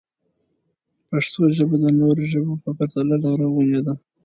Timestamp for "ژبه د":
1.55-1.85